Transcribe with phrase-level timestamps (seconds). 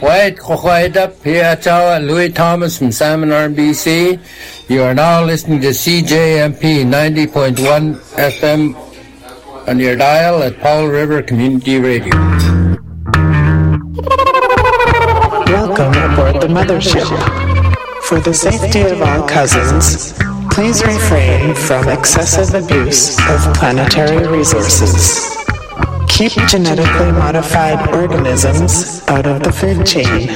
[0.00, 4.20] White Chochwaida, Piachawa, Louis Thomas from Salmon Arm, BC.
[4.68, 11.78] You are now listening to CJMP 90.1 FM on your dial at Powell River Community
[11.80, 12.14] Radio.
[15.46, 17.06] Welcome aboard the mothership.
[18.04, 20.12] For the safety of all cousins,
[20.52, 25.37] please refrain from excessive abuse of planetary resources.
[26.18, 30.26] Keep genetically modified organisms out of the food chain.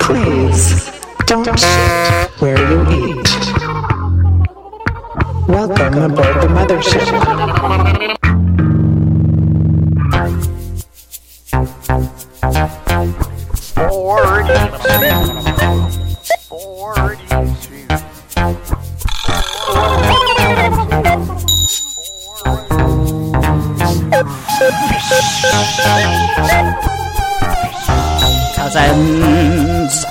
[0.00, 0.90] Please
[1.26, 3.28] don't shit where you eat.
[5.46, 8.16] Welcome aboard the mothership.
[28.56, 30.04] Cousins.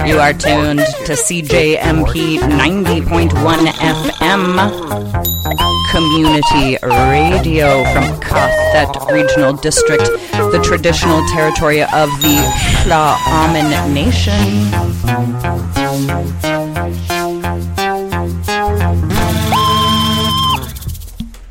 [0.08, 5.17] You are tuned to CJMP 90.1 FM
[5.92, 12.38] community radio from qathet Regional District, the traditional territory of the
[12.84, 14.34] Tla'amin Nation.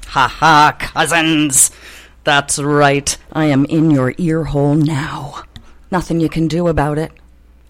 [0.08, 1.70] Ha ha, cousins!
[2.24, 5.42] That's right, I am in your ear hole now.
[5.90, 7.12] Nothing you can do about it.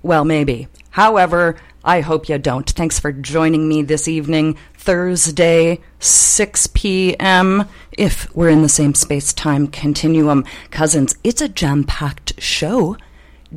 [0.03, 0.69] Well, maybe.
[0.91, 1.56] However,
[1.87, 2.69] I hope you don't.
[2.69, 9.33] Thanks for joining me this evening, Thursday, 6 p.m., if we're in the same space
[9.33, 10.45] time continuum.
[10.73, 12.97] Cousins, it's a jam packed show.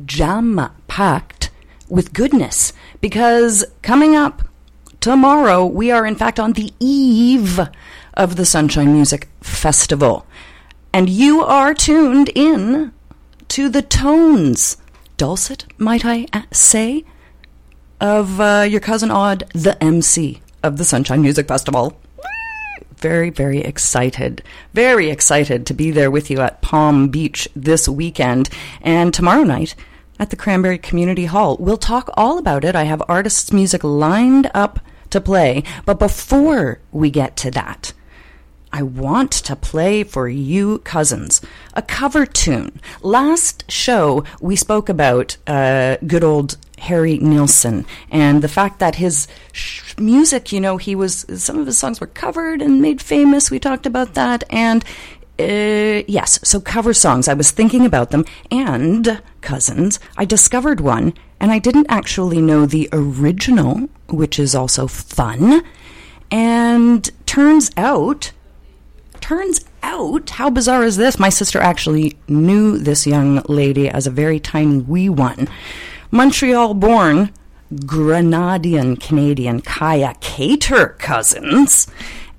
[0.06, 1.50] Jam packed
[1.88, 2.72] with goodness.
[3.00, 4.46] Because coming up
[5.00, 7.58] tomorrow, we are in fact on the eve
[8.14, 10.24] of the Sunshine Music Festival.
[10.92, 12.92] And you are tuned in
[13.48, 14.76] to the tones,
[15.16, 17.04] dulcet, might I say,
[18.00, 21.98] of uh, your cousin Odd, the MC of the Sunshine Music Festival.
[22.96, 24.42] Very, very excited.
[24.74, 28.50] Very excited to be there with you at Palm Beach this weekend.
[28.82, 29.74] And tomorrow night
[30.18, 31.56] at the Cranberry Community Hall.
[31.58, 32.76] We'll talk all about it.
[32.76, 34.78] I have artists' music lined up
[35.08, 35.64] to play.
[35.86, 37.94] But before we get to that,
[38.72, 41.40] I want to play for you cousins
[41.74, 42.80] a cover tune.
[43.02, 49.28] Last show, we spoke about uh, good old Harry Nilsson and the fact that his
[49.52, 53.50] sh- music, you know, he was, some of his songs were covered and made famous.
[53.50, 54.44] We talked about that.
[54.50, 54.84] And
[55.38, 57.28] uh, yes, so cover songs.
[57.28, 58.24] I was thinking about them.
[58.50, 64.86] And, cousins, I discovered one, and I didn't actually know the original, which is also
[64.86, 65.62] fun.
[66.30, 68.32] And turns out,
[69.20, 71.18] turns out, how bizarre is this?
[71.18, 75.48] My sister actually knew this young lady as a very tiny wee one.
[76.10, 77.30] Montreal born
[77.72, 81.86] Grenadian Canadian Kaia Kater cousins.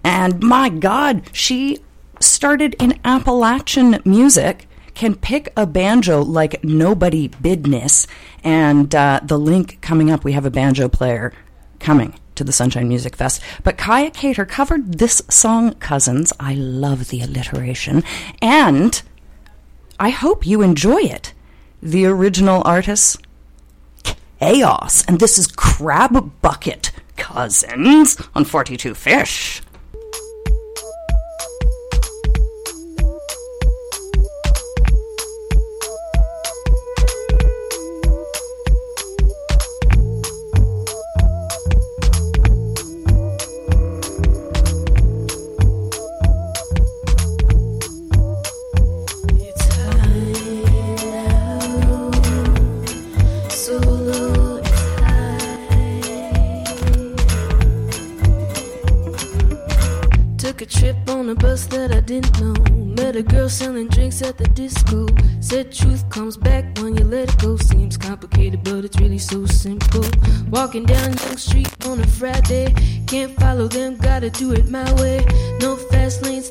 [0.04, 1.80] And my God, she
[2.20, 8.08] started in Appalachian music, can pick a banjo like nobody business.
[8.44, 11.34] And uh, the link coming up, we have a banjo player
[11.80, 13.40] coming to the Sunshine Music Fest.
[13.64, 16.34] But Kaia Kater covered this song, Cousins.
[16.40, 18.04] I love the alliteration.
[18.42, 19.00] And
[20.00, 21.34] I hope you enjoy it.
[21.84, 23.20] The original artist,
[24.40, 25.06] k-os.
[25.08, 29.62] And this is Crabbuckit Cousins on 42 Fish.
[64.22, 65.08] At the disco.
[65.40, 67.58] Said truth comes back when you let it go.
[67.58, 70.06] Seems complicated, but it's really so simple.
[70.52, 72.72] Walking down Yonge Street on a Friday.
[73.08, 75.26] Can't follow them, gotta do it my way.
[75.60, 76.44] No fast lane,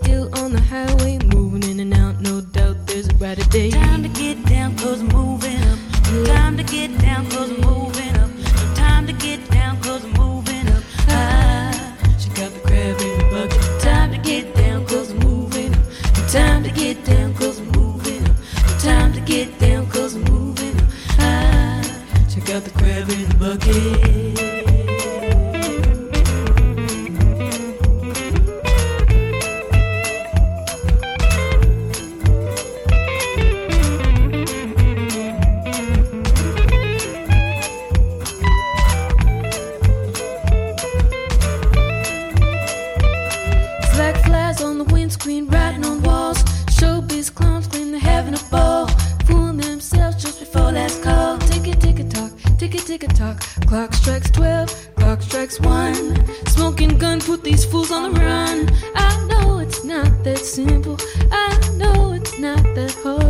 [55.51, 56.47] clock 1.
[56.47, 58.69] Smoking gun put these fools on the run.
[58.95, 60.97] I know it's not that simple.
[61.31, 63.30] I know it's not that hard.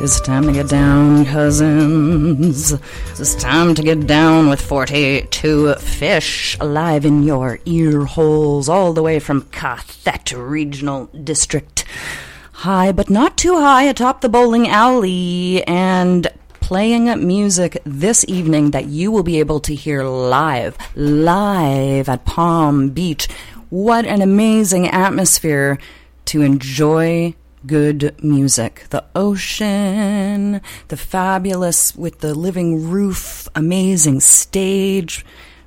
[0.00, 2.70] It's time to get down, cousins.
[3.18, 9.02] It's time to get down with 42 Fish alive in your ear holes, all the
[9.02, 11.84] way from qathet Regional District.
[12.52, 16.28] High, but not too high, atop the bowling alley, and
[16.60, 22.90] playing music this evening that you will be able to hear live, live at Palm
[22.90, 23.26] Beach.
[23.68, 25.76] What an amazing atmosphere
[26.26, 27.34] to enjoy
[27.66, 28.86] good music.
[28.90, 35.24] The ocean, the fabulous with the living roof, amazing stage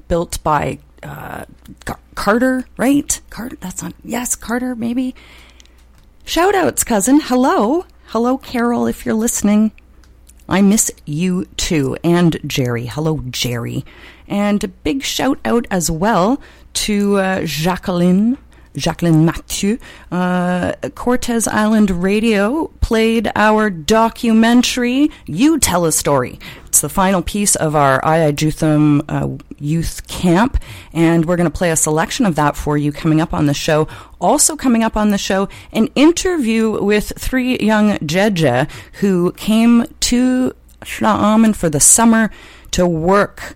[0.08, 1.46] built by uh,
[2.16, 3.20] Carter, right?
[3.30, 5.16] Carter, that's not, yes, Carter, maybe.
[6.24, 7.20] Shout outs, cousin.
[7.22, 7.86] Hello.
[8.08, 9.72] Hello, Carol, if you're listening.
[10.48, 11.98] I miss you too.
[12.04, 12.88] And Jerry.
[12.88, 13.86] Hello, Jerry.
[14.28, 16.42] And a big shout out as well
[16.74, 18.38] to uh, Jacqueline.
[18.76, 19.78] Jacqueline Mathieu.
[20.12, 26.40] Uh, Cortes Island Radio played our documentary, You Tell a Story.
[26.68, 30.62] It's the final piece of our II Jutham uh, youth camp,
[30.94, 33.54] and we're going to play a selection of that for you coming up on the
[33.54, 33.88] show.
[34.20, 40.56] Also, coming up on the show, an interview with three young Jeje who came to
[40.84, 42.32] Shaaman for the summer
[42.72, 43.56] to work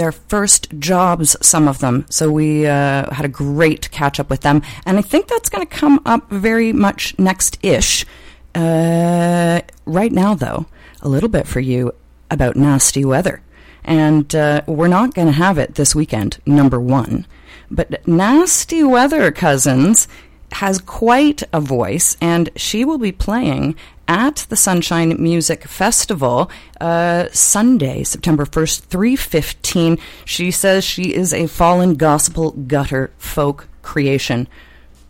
[0.00, 2.06] their first jobs, some of them.
[2.08, 4.62] So we uh, had a great catch up with them.
[4.86, 8.06] And I think that's going to come up very much next ish.
[8.54, 10.64] Uh, right now, though,
[11.02, 11.92] a little bit for you
[12.30, 13.42] about nasty weather.
[13.84, 17.26] And uh, we're not going to have it this weekend, number one.
[17.70, 20.08] But Nasty Weather Cousins
[20.52, 23.76] has quite a voice, and she will be playing
[24.08, 29.98] at the Sunshine Music Festival uh, Sunday, September 1st, 315.
[30.24, 34.48] She says she is a fallen gospel gutter folk creation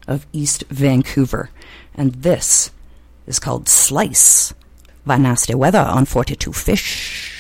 [0.07, 1.49] of East Vancouver.
[1.95, 2.71] And this
[3.27, 4.53] is called Slice
[5.07, 7.40] by Nasty Weather on 42 Fish.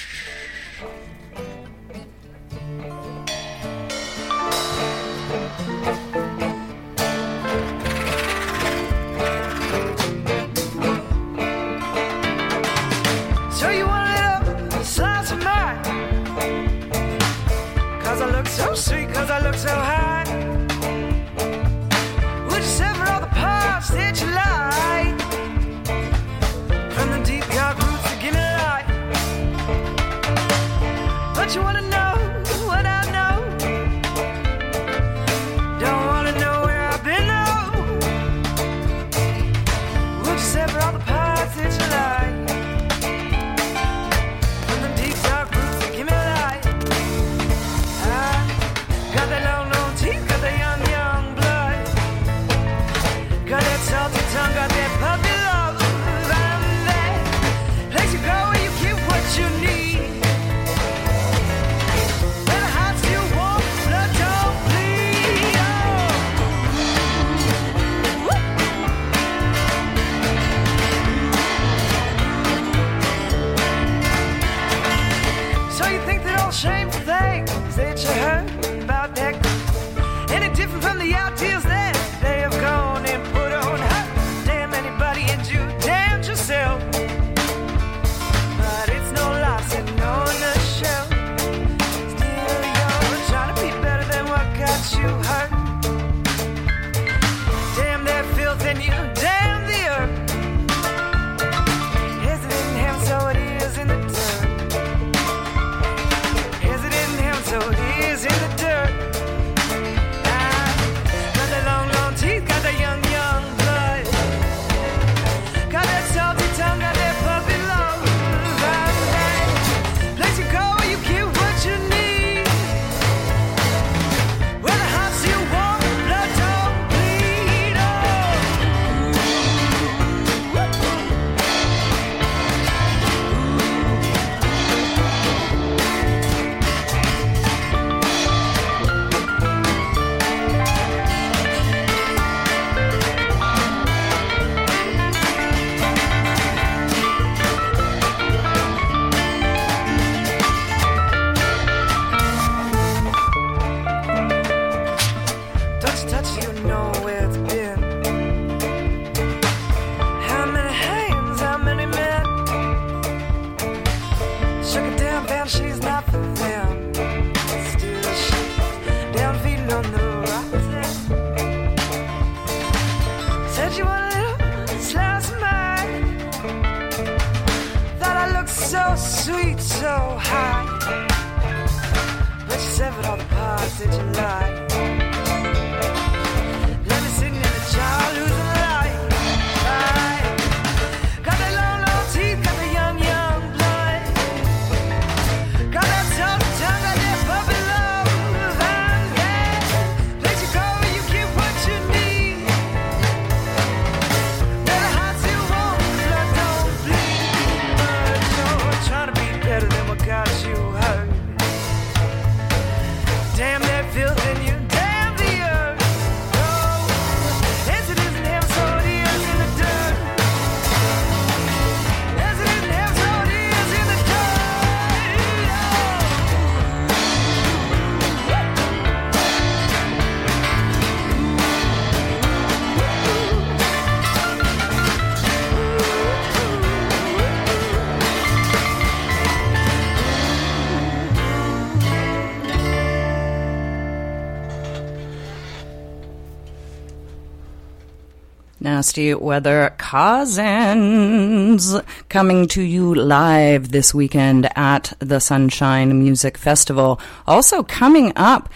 [248.90, 251.76] Nasty Weather Cousins
[252.08, 257.00] coming to you live this weekend at the Sunshine Music Festival.
[257.24, 258.48] Also coming up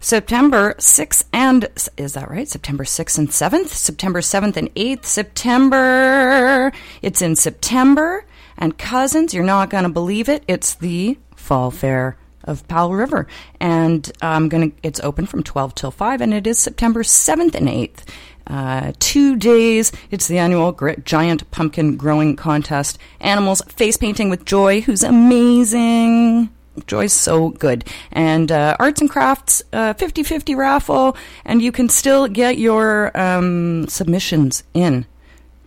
[0.00, 2.48] September 6th and is that right?
[2.48, 3.68] September 6th and 7th?
[3.68, 5.04] September 7th and 8th.
[5.04, 6.72] September.
[7.02, 8.24] It's in September.
[8.56, 10.44] And cousins, you're not going to believe it.
[10.48, 13.26] It's the Fall Fair of Powell River.
[13.60, 17.02] And um, I'm going to, it's open from 12 till 5, and it is September
[17.02, 18.08] 7th and 8th.
[18.46, 19.90] Uh, two days.
[20.10, 20.72] It's the annual
[21.04, 22.98] Giant Pumpkin Growing Contest.
[23.20, 26.50] Animals face painting with Joy, who's amazing.
[26.86, 27.84] Joy's so good.
[28.10, 33.86] And uh, arts and crafts, 50 50 raffle, and you can still get your um,
[33.88, 35.06] submissions in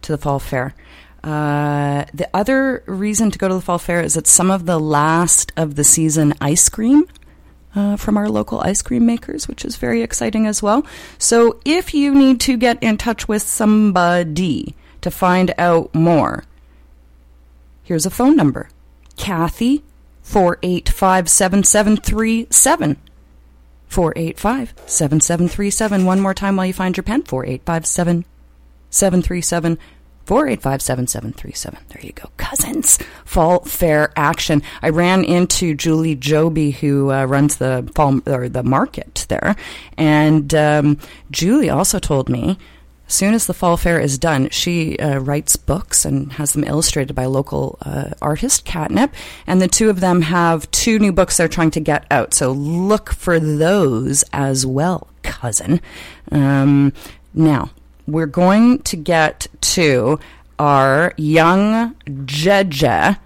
[0.02, 0.74] to the fall fair.
[1.24, 4.80] Uh, the other reason to go to the fall fair is it's some of the
[4.80, 7.06] last of the season ice cream
[7.78, 10.86] uh, from our local ice cream makers, which is very exciting as well.
[11.20, 16.44] So if you need to get in touch with somebody to find out more,
[17.84, 18.70] here's a phone number
[19.16, 19.84] Kathy,
[20.24, 22.98] 485 7737.
[23.88, 26.06] 485 7737.
[26.06, 29.78] One more time while you find your pen 485 7737.
[30.28, 31.80] 485 7737.
[31.88, 32.30] There you go.
[32.36, 33.00] Cousins.
[33.24, 34.62] Fall Fair action.
[34.82, 39.56] I ran into Julie Joby, who uh, runs the fall or the market there.
[39.98, 41.00] And um,
[41.32, 42.58] Julie also told me
[43.08, 46.66] as soon as the fall fair is done, she uh, writes books and has them
[46.66, 49.14] illustrated by local uh, artist Catnip.
[49.48, 52.34] And the two of them have two new books they're trying to get out.
[52.34, 55.80] So look for those as well, cousin.
[56.34, 56.92] Um,
[57.34, 57.70] now,
[58.08, 60.20] we're going to get to
[60.58, 63.18] our young Jeje,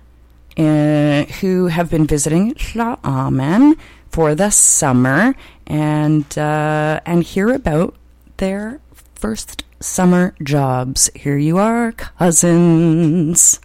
[0.57, 3.77] uh, who have been visiting Tla'amin
[4.09, 5.35] for the summer
[5.65, 7.95] and uh, and hear about
[8.37, 8.81] their
[9.15, 11.09] first summer jobs.
[11.15, 13.59] Here you are, cousins.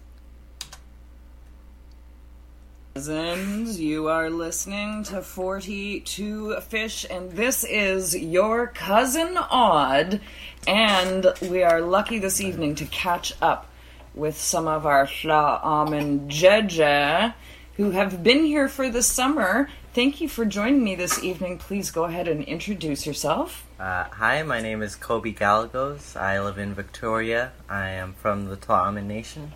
[2.96, 10.18] Cousins, you are listening to 42 Fish, and this is your cousin Odd.
[10.66, 13.70] And we are lucky this evening to catch up
[14.14, 17.34] with some of our Tla'amin Jeje
[17.74, 19.68] who have been here for the summer.
[19.92, 21.58] Thank you for joining me this evening.
[21.58, 23.66] Please go ahead and introduce yourself.
[23.78, 26.16] Uh, hi, my name is Kobe Galagos.
[26.16, 27.52] I live in Victoria.
[27.68, 29.52] I am from the Tla'amin Nation.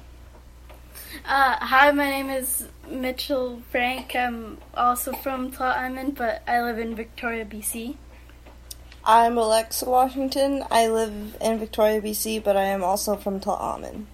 [1.24, 4.14] Uh, hi, my name is Mitchell Frank.
[4.14, 7.96] I'm also from Tla'amin, but I live in Victoria, BC.
[9.04, 10.64] I'm Alexa Washington.
[10.70, 14.04] I live in Victoria, BC, but I am also from Tla'amin.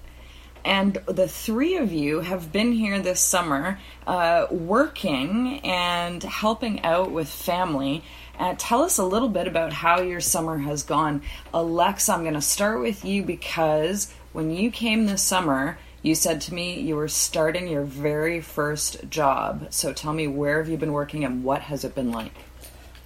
[0.64, 7.12] And the three of you have been here this summer uh, working and helping out
[7.12, 8.04] with family.
[8.38, 11.22] Uh, tell us a little bit about how your summer has gone.
[11.52, 16.40] Alexa, I'm going to start with you because when you came this summer, you said
[16.40, 19.66] to me you were starting your very first job.
[19.70, 22.32] So tell me where have you been working and what has it been like?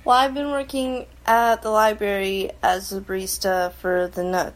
[0.04, 4.54] Well, I've been working at the library as a barista for the Nook,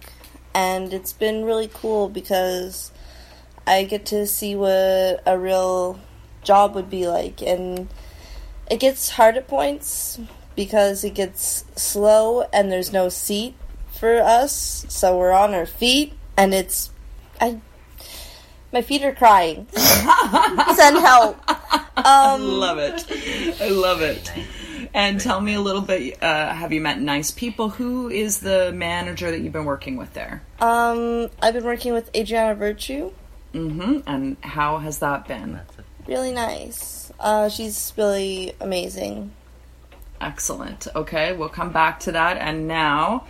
[0.52, 2.92] and it's been really cool because
[3.66, 5.98] I get to see what a real
[6.42, 7.88] job would be like, and
[8.70, 10.18] it gets hard at points
[10.54, 13.54] because it gets slow and there's no seat
[13.90, 16.90] for us, so we're on our feet, and it's
[17.40, 17.60] I.
[18.74, 19.68] My feet are crying.
[19.70, 21.38] Send help.
[21.96, 23.06] Um, love it.
[23.60, 24.32] I love it.
[24.92, 26.20] And tell me a little bit.
[26.20, 27.68] Uh, have you met nice people?
[27.68, 30.42] Who is the manager that you've been working with there?
[30.58, 33.12] Um, I've been working with Adriana Virtue.
[33.52, 34.00] Mm-hmm.
[34.08, 35.60] And how has that been?
[36.08, 37.12] Really nice.
[37.20, 39.30] Uh, she's really amazing.
[40.20, 40.88] Excellent.
[40.96, 42.38] Okay, we'll come back to that.
[42.38, 43.28] And now,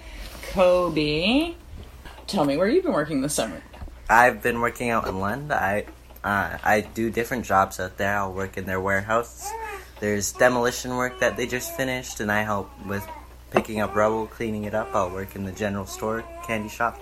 [0.53, 1.53] Kobe,
[2.27, 3.61] tell me where you've been working this summer.
[4.09, 5.53] I've been working out in Lund.
[5.53, 5.87] I
[6.23, 8.17] uh, I do different jobs out there.
[8.17, 9.51] I'll work in their warehouse.
[10.01, 13.07] There's demolition work that they just finished, and I help with
[13.51, 14.95] picking up rubble, cleaning it up.
[14.95, 17.01] I'll work in the general store, candy shop.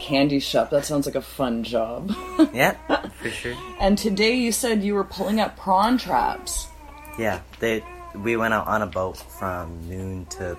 [0.00, 0.70] Candy shop.
[0.70, 2.12] That sounds like a fun job.
[2.52, 2.74] Yeah,
[3.22, 3.54] for sure.
[3.80, 6.66] and today you said you were pulling up prawn traps.
[7.18, 7.82] Yeah, they
[8.14, 10.56] we went out on a boat from noon to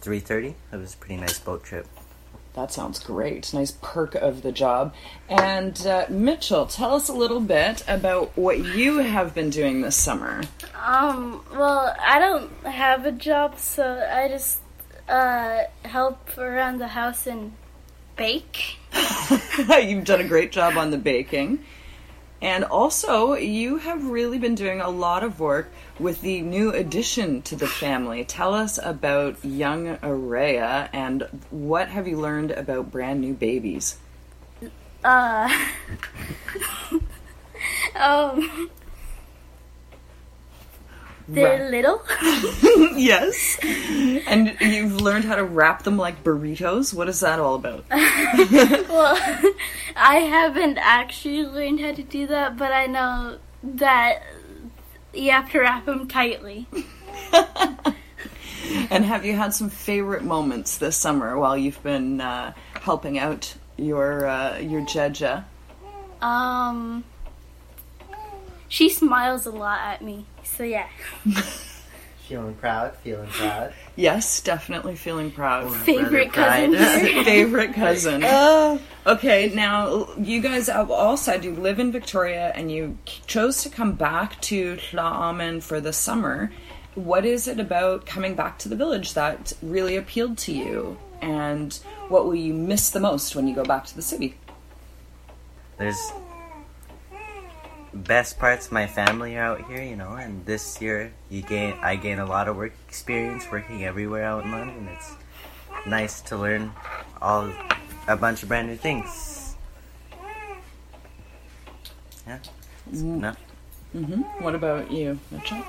[0.00, 0.54] three thirty.
[0.72, 1.86] It was a pretty nice boat trip.
[2.54, 3.54] That sounds great.
[3.54, 4.92] Nice perk of the job.
[5.28, 9.96] And uh, Mitchell, tell us a little bit about what you have been doing this
[9.96, 10.42] summer.
[10.74, 14.58] Um, well, I don't have a job, so I just
[15.08, 17.52] uh, help around the house and
[18.16, 18.78] bake.
[19.82, 21.64] You've done a great job on the baking.
[22.42, 27.42] And also, you have really been doing a lot of work with the new addition
[27.42, 28.24] to the family.
[28.24, 33.98] Tell us about young Araya and what have you learned about brand new babies?
[35.04, 35.48] Uh,
[37.94, 38.70] um,
[41.28, 41.70] they're Right.
[41.70, 42.02] little.
[42.98, 43.58] yes.
[43.62, 46.92] And you've learned how to wrap them like burritos.
[46.92, 47.84] What is that all about?
[47.90, 49.16] well,
[49.96, 54.22] I haven't actually learned how to do that, but I know that
[55.12, 56.66] you have to wrap them tightly.
[58.90, 63.54] And have you had some favorite moments this summer while you've been uh, helping out
[63.76, 65.44] your uh, your Jeja?
[66.20, 67.04] Um,
[68.68, 70.88] she smiles a lot at me, so yeah.
[72.30, 73.74] Feeling proud, feeling proud.
[73.96, 75.74] Yes, definitely feeling proud.
[75.74, 76.74] Favorite cousin.
[76.76, 77.02] pride.
[77.04, 77.24] here.
[77.24, 78.22] Favorite cousin.
[78.22, 83.64] Uh, okay, now you guys have all said you live in Victoria and you chose
[83.64, 86.52] to come back to Tla'amin for the summer.
[86.94, 90.98] What is it about coming back to the village that really appealed to you?
[91.20, 91.74] And
[92.08, 94.36] what will you miss the most when you go back to the city?
[95.78, 96.12] There's
[97.92, 101.74] best parts of my family are out here, you know, and this year you gain
[101.82, 104.88] I gain a lot of work experience working everywhere out in London.
[104.88, 105.14] It's
[105.86, 106.72] nice to learn
[107.20, 107.52] all
[108.06, 109.56] a bunch of brand new things.
[112.26, 112.38] Yeah.
[112.86, 113.38] That's enough.
[113.92, 115.62] hmm What about you, Mitchell?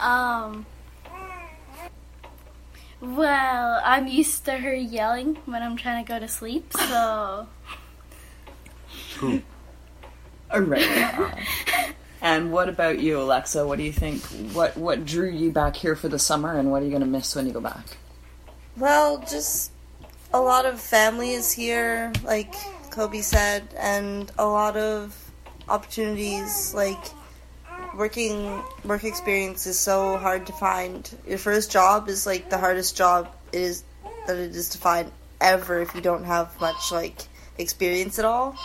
[0.00, 0.66] Um.
[3.00, 7.46] Well, I'm used to her yelling when I'm trying to go to sleep, so
[9.22, 9.40] All
[10.56, 11.44] right.
[12.22, 13.66] and what about you, Alexa?
[13.66, 14.22] What do you think?
[14.52, 17.08] What what drew you back here for the summer, and what are you going to
[17.08, 17.96] miss when you go back?
[18.76, 19.72] Well, just
[20.32, 22.54] a lot of family is here, like
[22.90, 25.16] Kobe said, and a lot of
[25.68, 26.74] opportunities.
[26.74, 26.98] Like
[27.96, 31.10] working work experience is so hard to find.
[31.26, 33.84] Your first job is like the hardest job it is
[34.26, 37.22] that it is to find ever if you don't have much like
[37.58, 38.56] experience at all.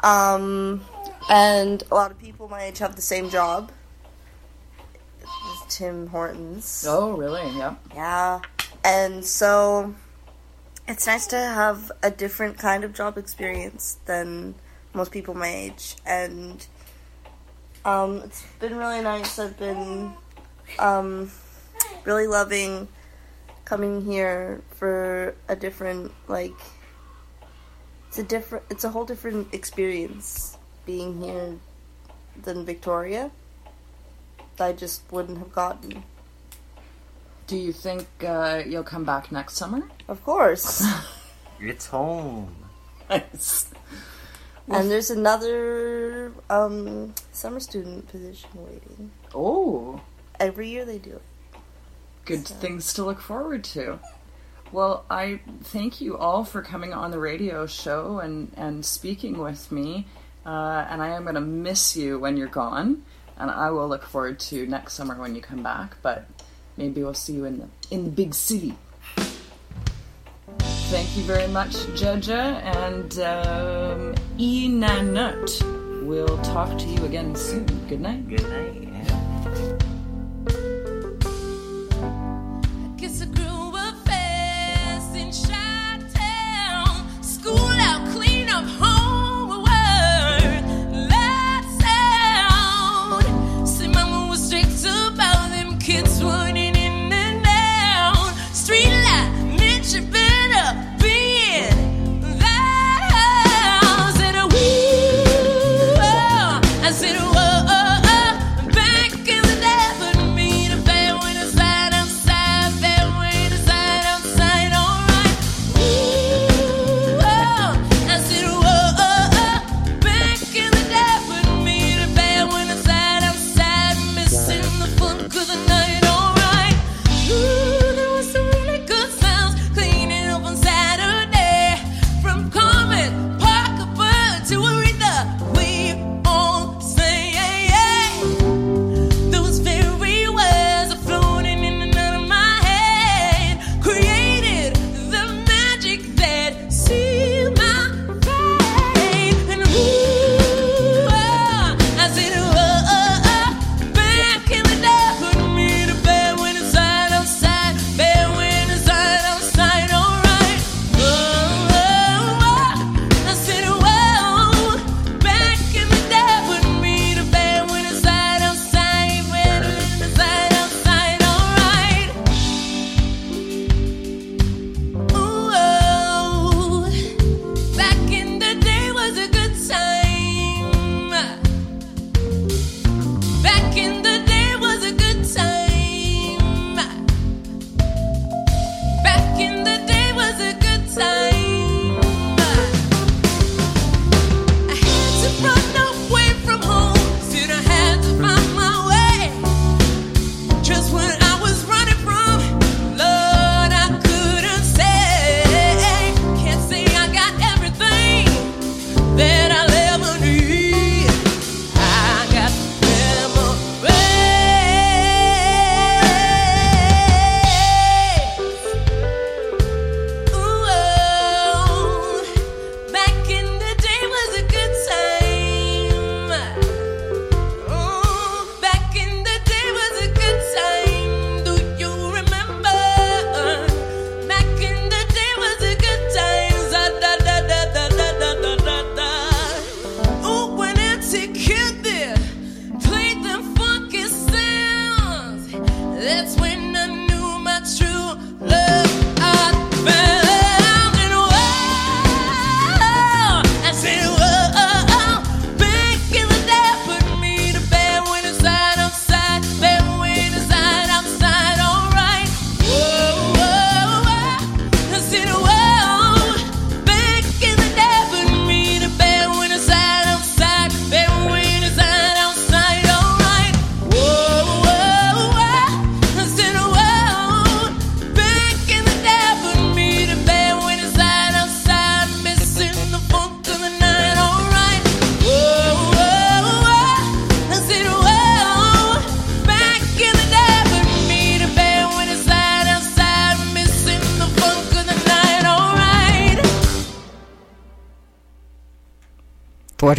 [0.00, 0.84] Um,
[1.28, 3.70] and a lot of people my age have the same job.
[5.68, 6.84] Tim Hortons.
[6.86, 7.42] Oh, really?
[7.56, 7.74] Yeah.
[7.94, 8.40] Yeah.
[8.84, 9.94] And so
[10.86, 14.54] it's nice to have a different kind of job experience than
[14.92, 15.96] most people my age.
[16.04, 16.66] And
[17.84, 19.38] um, it's been really nice.
[19.38, 20.12] I've been
[20.78, 21.30] um,
[22.04, 22.88] really loving
[23.64, 26.52] coming here for a different, like,
[28.08, 31.56] it's a different, it's a whole different experience being here
[32.42, 33.30] than Victoria.
[34.58, 36.04] I just wouldn't have gotten.
[37.46, 39.82] Do you think uh, you'll come back next summer?
[40.08, 40.84] Of course.
[41.64, 42.56] It's home.
[43.08, 43.70] Nice.
[44.66, 49.12] and there's another um, summer student position waiting.
[49.32, 50.00] Oh,
[50.40, 51.22] Every year they do it.
[52.24, 54.00] good So- things to look forward to.
[54.72, 59.70] Well, I thank you all for coming on the radio show and, and speaking with
[59.70, 60.08] me.
[60.44, 63.04] Uh, and I am going to miss you when you're gone.
[63.36, 65.96] And I will look forward to next summer when you come back.
[66.02, 66.26] But
[66.76, 68.74] maybe we'll see you in the in the big city.
[70.92, 76.04] Thank you very much, Jeja and um, Inanut.
[76.04, 77.64] We'll talk to you again soon.
[77.88, 78.28] Good night.
[78.28, 78.91] Good night.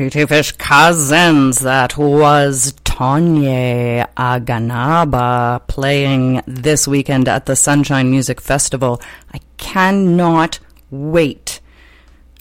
[0.03, 1.59] 42 Fish Cousins.
[1.59, 9.01] That was Tonye Aganaba playing this weekend at the Sunshine Music Festival.
[9.33, 10.59] I cannot
[10.91, 11.61] wait.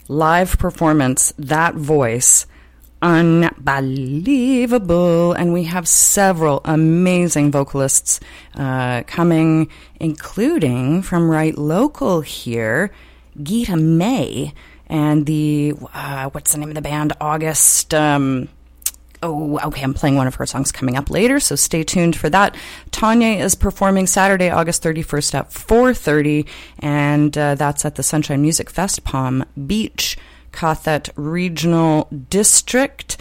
[0.09, 2.47] Live performance, that voice,
[3.01, 5.31] unbelievable.
[5.31, 8.19] And we have several amazing vocalists
[8.55, 9.69] uh, coming,
[10.01, 12.91] including from right local here,
[13.37, 14.53] Geeta May
[14.87, 17.13] and the uh, what's the name of the band?
[17.21, 17.93] August.
[17.93, 18.49] Um,
[19.21, 19.81] oh, okay.
[19.81, 22.55] I'm playing one of her songs coming up later, so stay tuned for that.
[22.91, 26.47] Tonye is performing Saturday, August 31st at 4:30,
[26.79, 30.17] and uh, that's at the Sunshine Music Fest, Palm Beach,
[30.51, 33.17] qathet Regional District.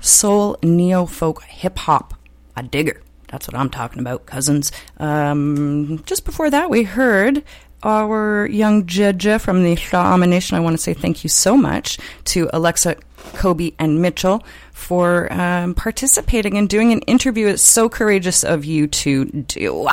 [0.00, 2.14] Soul, neo folk, hip hop.
[2.56, 3.02] A digger.
[3.28, 4.70] That's what I'm talking about, cousins.
[4.98, 7.42] Um, just before that, we heard
[7.86, 10.56] our young Jeja from the Sha'ama Nation.
[10.56, 12.96] I want to say thank you so much to Alexa,
[13.34, 17.46] Kobe, and Mitchell for um, participating and doing an interview.
[17.46, 19.88] It's so courageous of you to do.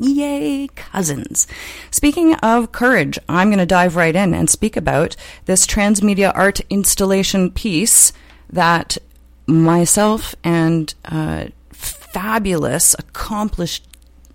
[0.00, 1.46] Yay, cousins.
[1.92, 6.60] Speaking of courage, I'm going to dive right in and speak about this transmedia art
[6.68, 8.12] installation piece
[8.50, 8.98] that
[9.46, 13.86] myself and uh, fabulous, accomplished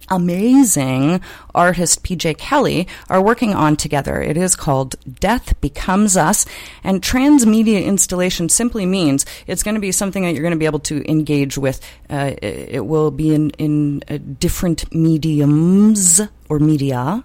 [0.09, 1.21] amazing
[1.53, 4.21] artist PJ Kelly are working on together.
[4.21, 6.45] It is called Death Becomes Us,
[6.83, 10.65] and transmedia installation simply means it's going to be something that you're going to be
[10.65, 11.79] able to engage with.
[12.09, 17.23] Uh, it, will be in, in uh, different mediums or media.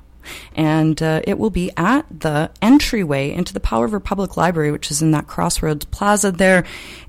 [0.55, 4.91] And uh, it will be at the entryway into the Powell River Public Library, which
[4.91, 6.65] is in that Crossroads Plaza there.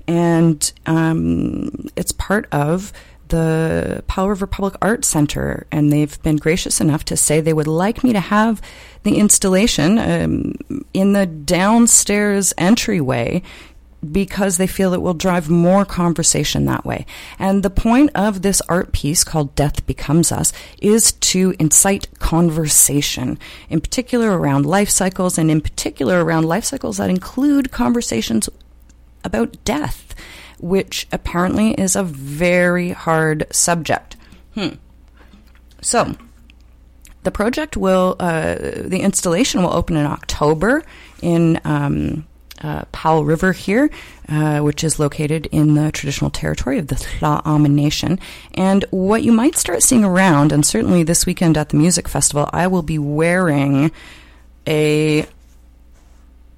[0.06, 2.92] And um, it's part of
[3.28, 7.66] the Powell River Public Arts Center, and they've been gracious enough to say they would
[7.66, 8.60] like me to have
[9.02, 10.54] the installation um,
[10.92, 13.42] in the downstairs entryway
[14.12, 17.06] because they feel it will drive more conversation that way.
[17.38, 23.38] And the point of this art piece called Death Becomes Us is to incite conversation,
[23.68, 28.48] in particular around life cycles, and in particular around life cycles that include conversations
[29.24, 30.14] about death
[30.58, 34.16] which apparently is a very hard subject.
[34.54, 34.74] Hmm.
[35.80, 36.14] So,
[37.22, 40.82] the project will, uh, the installation will open in October
[41.22, 42.26] in um,
[42.62, 43.90] uh, Powell River here,
[44.28, 48.18] uh, which is located in the traditional territory of the Tla'amin Nation.
[48.54, 52.48] And what you might start seeing around, and certainly this weekend at the music festival,
[52.52, 53.92] I will be wearing
[54.66, 55.26] a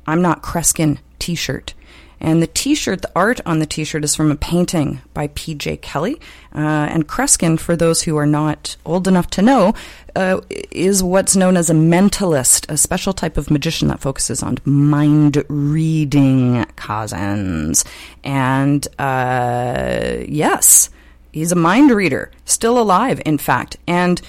[0.07, 1.75] I'm not Kreskin t shirt.
[2.21, 5.79] And the T-shirt, the art on the T-shirt is from a painting by P.J.
[5.79, 6.21] Kelly.
[6.55, 9.75] Uh, and Kreskin, for those who are not old enough to know,
[10.17, 14.59] uh, is what's known as a mentalist, a special type of magician that focuses on
[14.65, 17.85] mind reading cousins.
[18.25, 20.91] And uh, yes,
[21.33, 23.77] he's a mind reader, still alive, in fact.
[23.87, 24.21] And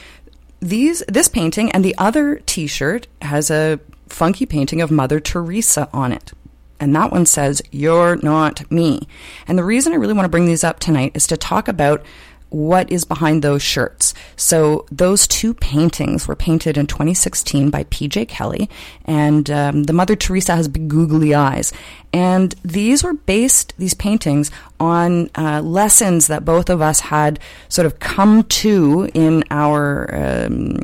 [0.62, 6.12] these this painting and the other T-shirt has a funky painting of Mother Teresa on
[6.12, 6.34] it.
[6.80, 9.08] And that one says, You're not me.
[9.48, 12.04] And the reason I really want to bring these up tonight is to talk about
[12.50, 14.14] what is behind those shirts.
[14.36, 18.70] So those two paintings were painted in 2016 by PJ Kelly,
[19.06, 21.72] and um, the Mother Teresa has big googly eyes.
[22.12, 27.86] And these were based, these paintings, on uh, lessons that both of us had sort
[27.86, 30.78] of come to in our um,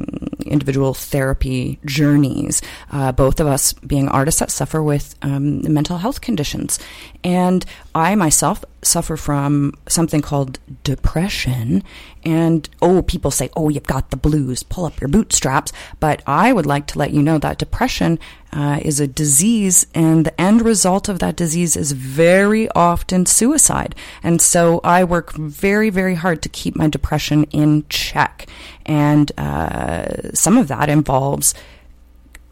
[0.46, 6.22] individual therapy journeys, uh, both of us being artists that suffer with um, mental health
[6.22, 6.80] conditions.
[7.24, 11.84] And I myself suffer from something called depression.
[12.24, 15.72] And oh, people say, oh, you've got the blues, pull up your bootstraps.
[16.00, 18.20] But I would like to let you know that depression
[18.52, 23.96] uh, is a disease, and the end result of that disease is very often suicide.
[24.24, 28.48] And so I work very, very hard to keep my depression in check.
[28.86, 31.54] And uh, some of that involves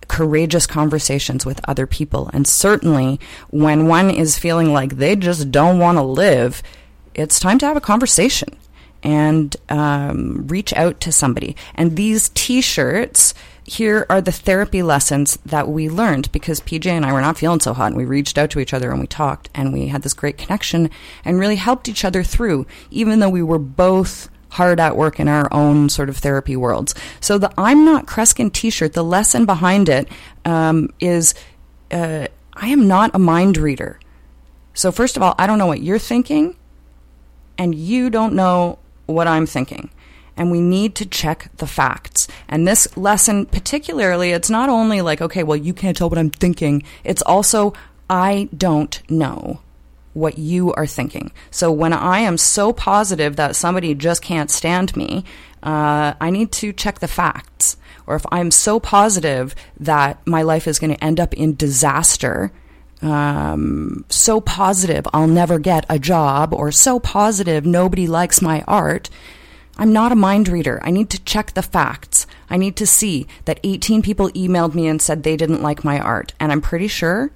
[0.08, 2.29] courageous conversations with other people.
[2.34, 6.62] And certainly when one is feeling like they just don't want to live,
[7.15, 8.58] it's time to have a conversation
[9.01, 11.56] and um, reach out to somebody.
[11.75, 13.34] And these t shirts,
[13.65, 17.60] here are the therapy lessons that we learned because PJ and I were not feeling
[17.60, 20.02] so hot and we reached out to each other and we talked and we had
[20.02, 20.89] this great connection
[21.23, 25.28] and really helped each other through, even though we were both hard at work in
[25.28, 26.93] our own sort of therapy worlds.
[27.19, 30.10] So the I'm not Kreskin t-shirt, the lesson behind it
[30.45, 31.34] um, is
[31.89, 33.99] uh, I am not a mind reader.
[34.73, 36.58] So first of all, I don't know what you're thinking
[37.58, 39.89] and you don't know what I'm thinking
[40.35, 42.27] and we need to check the facts.
[42.47, 46.29] And this lesson, particularly, it's not only like, okay, well, you can't tell what I'm
[46.31, 47.73] thinking, it's also,
[48.09, 49.59] I don't know.
[50.13, 51.31] what you are thinking.
[51.51, 55.25] So when I am so positive that somebody just can't stand me,
[55.63, 57.77] uh, I need to check the facts.
[58.05, 62.51] Or if I'm so positive that my life is going to end up in disaster,
[63.01, 69.09] um, so positive I'll never get a job, or so positive nobody likes my art,
[69.77, 70.79] I'm not a mind reader.
[70.83, 72.27] I need to check the facts.
[72.49, 75.99] I need to see that 18 people emailed me and said they didn't like my
[75.99, 76.33] art.
[76.39, 77.31] And I'm pretty sure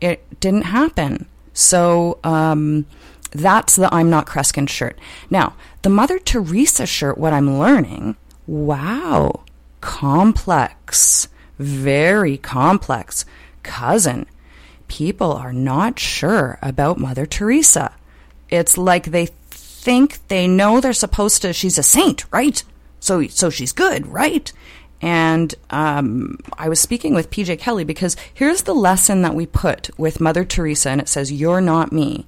[0.00, 1.26] it didn't happen.
[1.52, 2.86] So um,
[3.30, 4.98] that's the I'm Not Kreskin shirt.
[5.30, 9.44] Now, the Mother Teresa shirt, what I'm learning, wow,
[9.80, 13.24] complex, very complex.
[13.62, 14.26] Cousin,
[14.88, 17.94] people are not sure about Mother Teresa.
[18.50, 19.28] It's like they
[19.86, 22.64] think they know they're supposed to, she's a saint, right?
[22.98, 24.52] So, so she's good, right?
[25.00, 29.96] And um, I was speaking with PJ Kelly because here's the lesson that we put
[29.96, 32.26] with Mother Teresa, and it says, You're not me.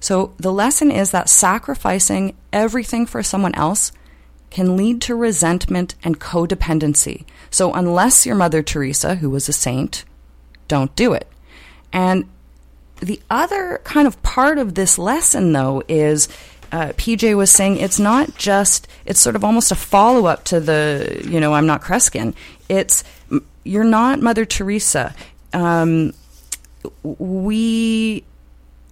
[0.00, 3.92] So the lesson is that sacrificing everything for someone else
[4.48, 7.26] can lead to resentment and codependency.
[7.50, 10.06] So unless you're Mother Teresa, who was a saint,
[10.68, 11.28] don't do it.
[11.92, 12.30] And
[13.00, 16.28] the other kind of part of this lesson, though, is
[16.74, 20.58] uh, PJ was saying it's not just, it's sort of almost a follow up to
[20.58, 22.34] the, you know, I'm not Kreskin.
[22.68, 23.04] It's,
[23.62, 25.14] you're not Mother Teresa.
[25.52, 26.14] Um,
[27.04, 28.24] we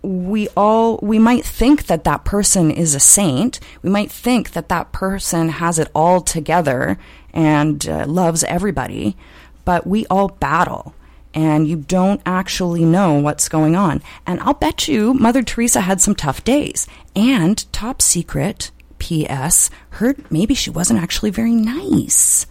[0.03, 4.69] we all we might think that that person is a saint we might think that
[4.69, 6.99] that person has it all together
[7.33, 9.17] and uh, loves everybody
[9.65, 10.93] but we all battle
[11.35, 14.03] and you don't actually know what's going on.
[14.27, 16.87] And i'll bet you mother teresa had some tough days.
[17.15, 22.47] And top secret ps heard maybe she wasn't actually very nice.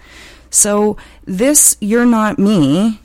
[0.50, 3.00] So this you're not me.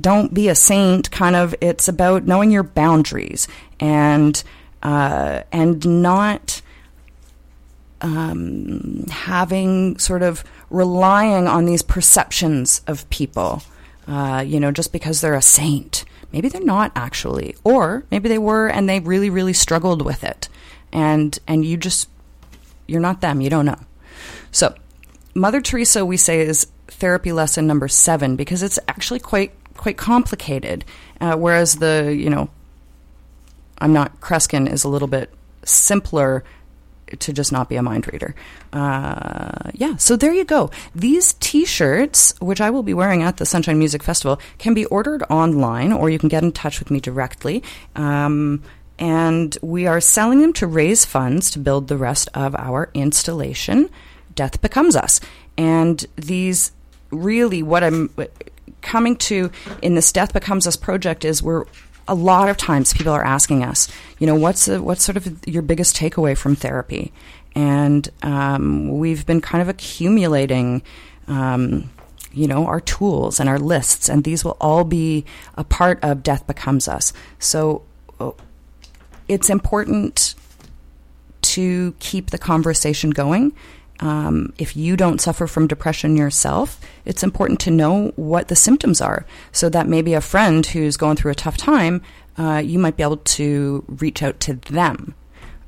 [0.00, 1.10] Don't be a saint.
[1.10, 3.46] Kind of it's about knowing your boundaries
[3.78, 4.42] and
[4.82, 6.60] uh, and not
[8.00, 13.62] um, having sort of relying on these perceptions of people
[14.06, 16.04] uh, you know just because they're a saint.
[16.32, 17.56] Maybe they're not actually.
[17.62, 20.48] Or maybe they were and they really really struggled with it.
[20.92, 22.08] And and you just
[22.86, 23.40] you're not them.
[23.40, 23.78] You don't know.
[24.50, 24.74] So
[25.34, 30.84] mother teresa we say is therapy lesson number seven because it's actually quite quite complicated.
[31.20, 32.48] Uh, whereas the, you know,
[33.78, 35.32] I'm not Kreskin is a little bit
[35.64, 36.44] simpler
[37.20, 38.34] to just not be a mind reader.
[38.72, 40.70] Uh, yeah, so there you go.
[40.94, 44.84] These t shirts, which I will be wearing at the Sunshine Music Festival, can be
[44.86, 47.62] ordered online or you can get in touch with me directly.
[47.96, 48.62] Um,
[48.98, 53.90] and we are selling them to raise funds to build the rest of our installation,
[54.34, 55.20] Death Becomes Us.
[55.56, 56.72] And these
[57.10, 58.10] really, what I'm
[58.80, 61.64] coming to in this Death Becomes Us project is we're
[62.08, 63.88] a lot of times people are asking us,
[64.18, 67.12] you know, what's the, what's sort of your biggest takeaway from therapy?
[67.54, 70.82] And um, we've been kind of accumulating,
[71.28, 71.90] um,
[72.32, 75.24] you know, our tools and our lists, and these will all be
[75.56, 77.12] a part of Death Becomes Us.
[77.38, 77.82] So
[78.18, 78.32] uh,
[79.28, 80.34] it's important
[81.42, 83.52] to keep the conversation going
[84.02, 89.00] um, if you don't suffer from depression yourself, it's important to know what the symptoms
[89.00, 92.02] are so that maybe a friend who's going through a tough time,
[92.36, 95.14] uh, you might be able to reach out to them.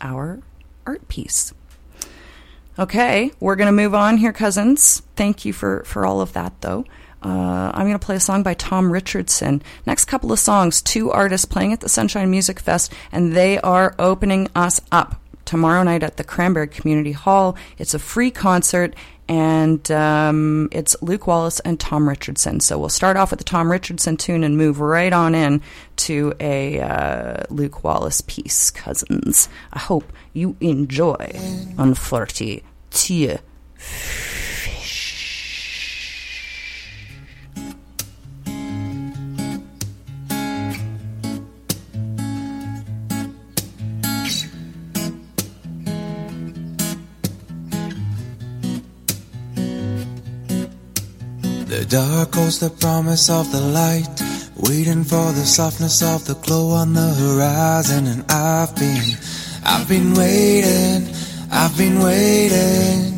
[0.00, 0.40] our
[0.86, 1.52] art piece.
[2.78, 5.00] Okay, we're going to move on here, cousins.
[5.16, 6.84] Thank you for, for all of that, though.
[7.22, 9.62] Uh, I'm going to play a song by Tom Richardson.
[9.86, 13.94] Next couple of songs, two artists playing at the Sunshine Music Fest, and they are
[13.98, 17.56] opening us up tomorrow night at the Cranberry Community Hall.
[17.78, 18.94] It's a free concert,
[19.28, 22.60] and um, it's Luke Wallace and Tom Richardson.
[22.60, 25.62] So we'll start off with the Tom Richardson tune and move right on in
[25.96, 29.48] to a uh, Luke Wallace piece, cousins.
[29.72, 31.32] I hope you enjoy
[31.76, 33.40] Unflirty Tia.
[51.88, 54.08] Dark holds the promise of the light,
[54.56, 58.08] waiting for the softness of the glow on the horizon.
[58.08, 59.16] And I've been,
[59.64, 61.14] I've been waiting,
[61.50, 63.16] I've been waiting.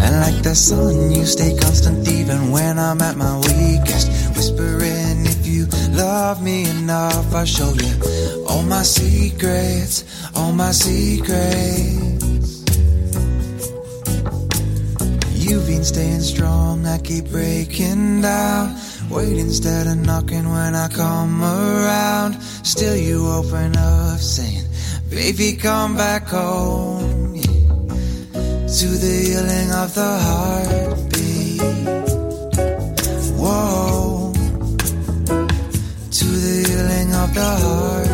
[0.00, 1.12] And like the sun.
[1.12, 4.08] You stay constant even when I'm at my weakest.
[4.34, 12.21] Whispering if you love me enough, I'll show you all my secrets, all my secrets.
[15.52, 18.74] You've been staying strong, I keep breaking down.
[19.10, 22.40] Wait instead of knocking when I come around.
[22.64, 24.64] Still, you open up saying,
[25.10, 27.34] Baby, come back home.
[27.34, 27.42] Yeah.
[28.78, 31.60] To the healing of the heartbeat.
[33.36, 34.32] Whoa.
[36.18, 38.11] To the healing of the heartbeat.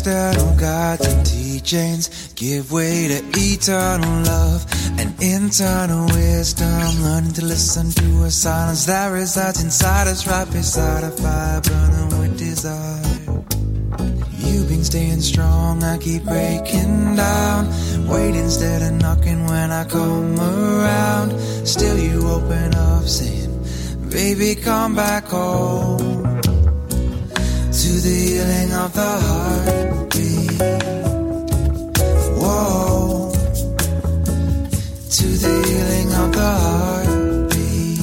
[0.00, 4.64] External gods and teachings give way to eternal love
[4.98, 7.02] and internal wisdom.
[7.02, 12.18] Learning to listen to a silence that resides inside us, right beside a fire burning
[12.18, 13.02] with desire.
[14.38, 17.68] You've been staying strong, I keep breaking down.
[18.08, 21.38] Wait instead of knocking when I come around.
[21.66, 23.52] Still, you open up saying,
[24.08, 26.40] Baby, come back home.
[27.80, 29.79] To the healing of the heartbeat.
[35.20, 38.00] To the healing of the heartbeat.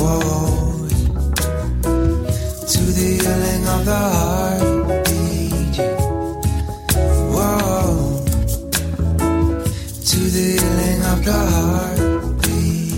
[0.00, 0.88] Whoa.
[2.72, 5.76] To the healing of the heartbeat.
[7.34, 8.24] Whoa.
[10.08, 12.96] To the healing of the heartbeat.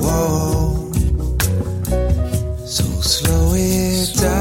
[0.00, 0.92] Whoa.
[2.66, 4.33] So slow it down,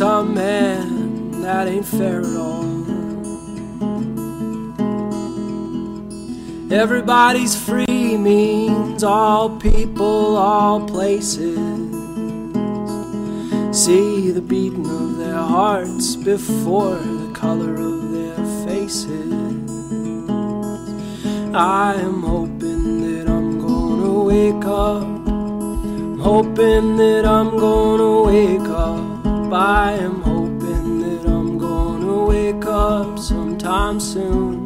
[0.00, 2.64] some men, that ain't fair at all.
[6.72, 11.58] Everybody's free means all people, all places.
[13.76, 19.30] See the beating of their hearts before the color of their faces.
[21.54, 25.02] I am hoping that I'm gonna wake up.
[25.02, 29.09] I'm hoping that I'm gonna wake up.
[29.52, 34.64] I am hoping that I'm gonna wake up sometime soon.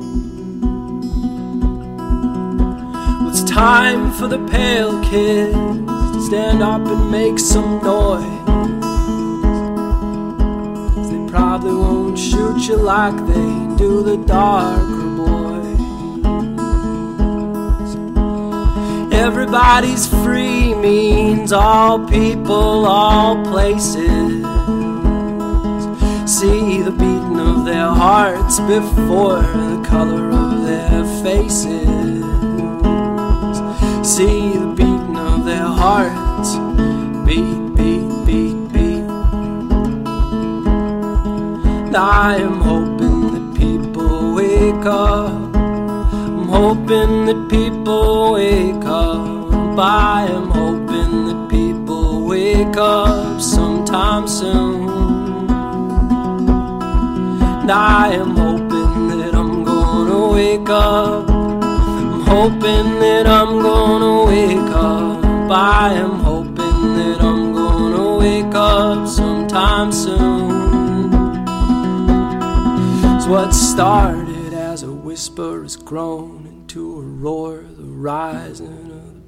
[3.28, 8.44] It's time for the pale kids to stand up and make some noise.
[11.08, 15.80] They probably won't shoot you like they do the darker boys.
[19.14, 24.43] Everybody's free means all people, all places.
[26.44, 32.22] See the beating of their hearts before the color of their faces
[34.04, 36.50] see the beating of their hearts
[37.26, 39.08] beat, beat, beat, beat.
[41.96, 45.56] I am hoping that people wake up.
[45.56, 49.78] I'm hoping that people wake up.
[49.78, 54.73] I am hoping that people wake up sometime soon.
[57.64, 61.30] And I am hoping that I'm gonna wake up.
[61.30, 65.24] I'm hoping that I'm gonna wake up.
[65.50, 71.14] I am hoping that I'm gonna wake up sometime soon.
[73.16, 78.83] It's what started as a whisper has grown into a roar, the rising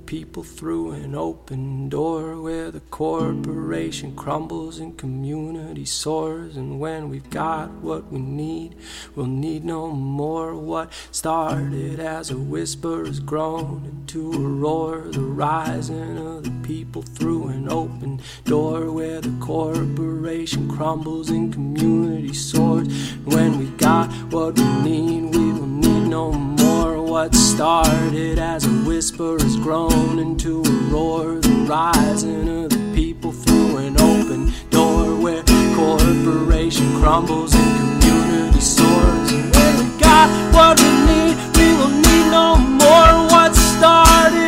[0.07, 6.57] people through an open door where the corporation crumbles and community soars.
[6.57, 8.77] And when we've got what we need,
[9.15, 10.55] we'll need no more.
[10.55, 17.03] What started as a whisper has grown into a roar, the rising of the people
[17.03, 22.87] through an open door where the corporation crumbles and community soars.
[22.87, 26.56] And when we've got what we need, we will need no more.
[27.07, 33.31] What started as a whisper has grown into a roar, the rising of the people
[33.31, 35.45] through an open door where
[35.77, 39.33] corporation crumbles and community soars.
[39.33, 43.31] And when we got what we need, we will need no more.
[43.31, 44.46] What started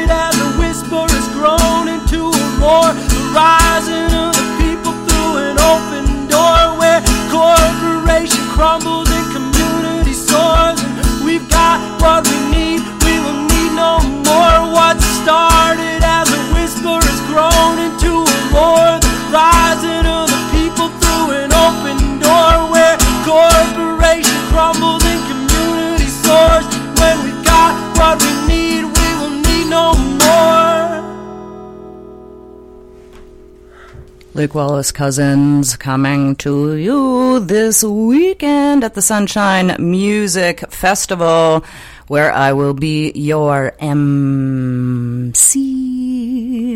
[34.38, 41.64] Luke Wallace Cousins coming to you this weekend at the Sunshine Music Festival,
[42.06, 45.34] where I will be your MC.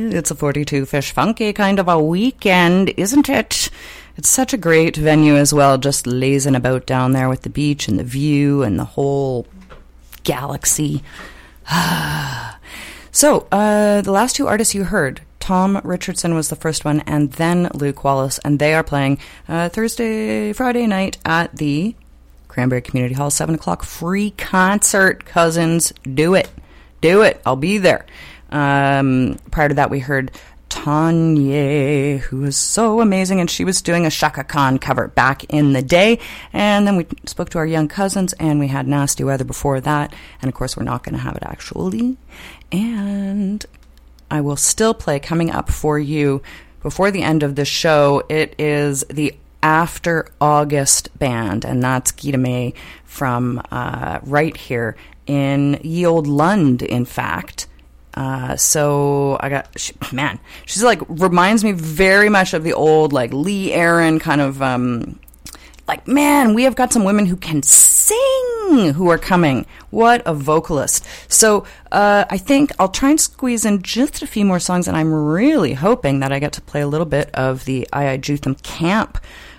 [0.09, 3.71] It's a 42 Fish Funky kind of a weekend, isn't it?
[4.17, 7.87] It's such a great venue as well, just lazing about down there with the beach
[7.87, 9.47] and the view and the whole
[10.25, 11.05] galaxy.
[13.13, 17.33] so, uh, the last two artists you heard, Tom Richardson was the first one, and
[17.33, 19.19] then Luke Wallace, and they are playing
[19.49, 21.97] uh, Thursday, Friday night at the
[22.47, 25.25] Cranberry Community Hall, 7 o'clock, free concert.
[25.25, 26.49] Cousins, do it.
[27.01, 27.43] Do it.
[27.45, 28.07] I'll be there.
[28.53, 30.31] Um, prior to that, we heard
[30.71, 35.73] Tonye, who is so amazing, and she was doing a Chaka Khan cover back in
[35.73, 36.21] the day.
[36.53, 40.15] And then we spoke to our young cousins, and we had Nasty Weather before that.
[40.41, 42.17] And of course, we're not going to have it actually.
[42.71, 43.67] And
[44.33, 46.43] I will still play coming up for you
[46.83, 48.23] before the end of the show.
[48.31, 52.73] It is the After August band, and that's Gita May
[53.05, 57.67] from uh, right here in Ye Old Lund, in fact.
[58.15, 63.13] Uh, so I got she, man, she's like reminds me very much of the old
[63.13, 65.21] like Lee Aaron kind of um,
[65.87, 69.67] like man, we have got some women who can sing who are coming.
[69.91, 71.05] What a vocalist!
[71.29, 74.97] So uh, I think I'll try and squeeze in just a few more songs, and
[74.97, 79.19] I'm really hoping that I get to play a little bit of the Ayajutham Camp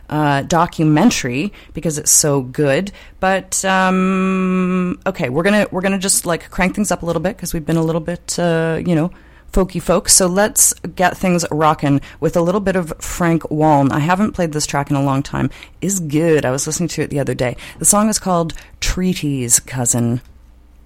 [0.09, 2.91] uh, documentary because it's so good.
[3.19, 7.35] But um, okay, we're gonna we're gonna just like crank things up a little bit
[7.35, 9.11] because we've been a little bit uh, you know
[9.53, 10.13] folky folks.
[10.13, 13.91] So let's get things rocking with a little bit of Frank Waln.
[13.91, 15.49] I haven't played this track in a long time.
[15.79, 16.43] Is good.
[16.43, 17.55] I was listening to it the other day.
[17.79, 20.21] The song is called Treaties, Cousin.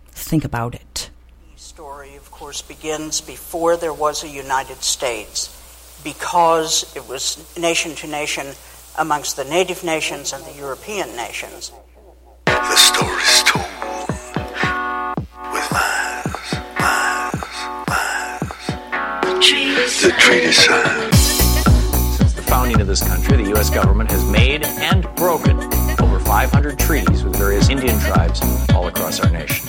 [0.10, 1.10] Think about it.
[1.56, 5.54] The story, of course, begins before there was a United States
[6.04, 8.48] because it was nation to nation
[8.98, 11.72] amongst the native nations and the European nations.
[12.46, 14.17] The story's told
[19.78, 21.14] The treaty signed.
[21.14, 23.70] Since the founding of this country, the U.S.
[23.70, 25.56] government has made and broken
[26.02, 28.42] over 500 treaties with various Indian tribes
[28.74, 29.68] all across our nation.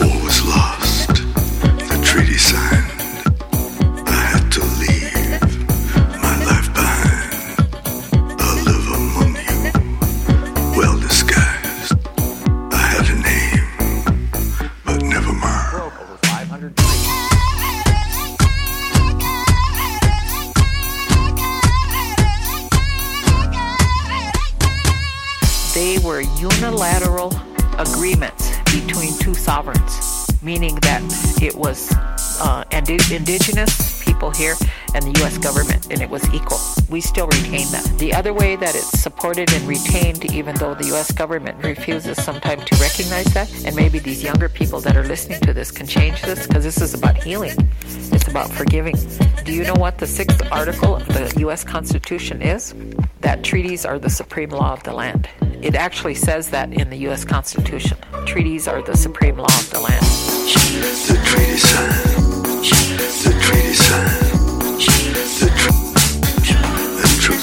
[0.00, 1.08] War was lost.
[1.08, 2.87] The treaty signed.
[26.38, 27.32] Unilateral
[27.78, 31.02] agreements between two sovereigns, meaning that
[31.42, 31.92] it was
[32.40, 34.54] uh, indi- indigenous people here
[34.94, 35.38] and the U.S.
[35.38, 36.58] government, and it was equal.
[36.88, 37.84] We still retain that.
[37.98, 41.12] The other way that it's supported and retained, even though the U.S.
[41.12, 45.52] government refuses sometimes to recognize that, and maybe these younger people that are listening to
[45.52, 47.56] this can change this, because this is about healing.
[48.12, 48.96] It's about forgiving.
[49.44, 51.64] Do you know what the sixth article of the U.S.
[51.64, 52.74] Constitution is?
[53.20, 55.28] That treaties are the supreme law of the land.
[55.60, 57.24] It actually says that in the U.S.
[57.24, 57.98] Constitution.
[58.26, 60.04] treaties are the supreme law of the land.
[60.04, 62.24] The treaty signed.
[63.24, 64.27] The treaty signed.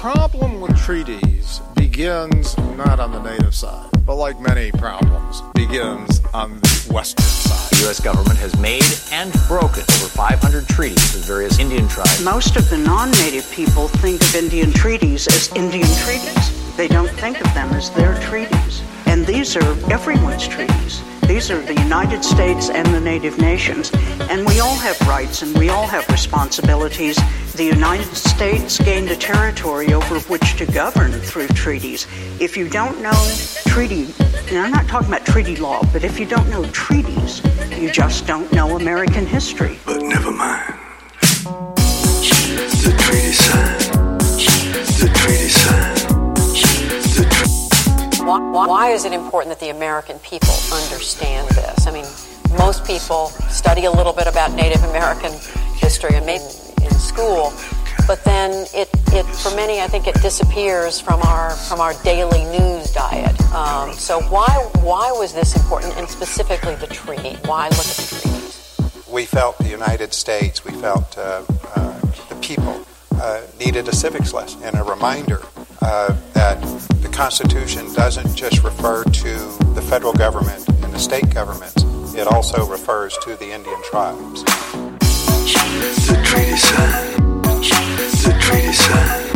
[0.00, 6.58] problem with treaties begins not on the native side, but like many problems, begins on
[6.60, 7.70] the western side.
[7.72, 8.00] The U.S.
[8.00, 8.82] government has made
[9.12, 12.24] and broken over 500 treaties with various Indian tribes.
[12.24, 16.76] Most of the non native people think of Indian treaties as Indian treaties.
[16.78, 18.82] They don't think of them as their treaties.
[19.04, 21.02] And these are everyone's treaties.
[21.30, 23.92] These are the United States and the native nations.
[24.28, 27.20] And we all have rights and we all have responsibilities.
[27.52, 32.08] The United States gained a territory over which to govern through treaties.
[32.40, 33.14] If you don't know
[33.68, 34.12] treaty,
[34.48, 37.42] and I'm not talking about treaty law, but if you don't know treaties,
[37.78, 39.78] you just don't know American history.
[39.86, 40.74] But never mind.
[41.20, 43.79] The treaty signed.
[48.52, 51.86] Why, is it important that the American people understand this?
[51.86, 52.06] I mean,
[52.58, 55.32] most people study a little bit about Native American
[55.76, 56.44] history and maybe
[56.82, 57.52] in school,
[58.08, 62.44] but then it, it for many, I think it disappears from our from our daily
[62.46, 63.40] news diet.
[63.54, 64.48] Um, so why
[64.80, 67.36] why was this important, and specifically the treaty?
[67.46, 68.30] Why look at the treaty?
[69.10, 71.42] we felt the United States, we felt uh,
[71.74, 75.40] uh, the people uh, needed a civics lesson and a reminder
[75.82, 76.58] uh, that
[77.10, 79.34] the Constitution doesn't just refer to
[79.74, 81.82] the federal government and the state governments,
[82.14, 84.44] it also refers to the Indian tribes.
[84.44, 87.44] The treaty signed.
[87.44, 89.29] The treaty signed.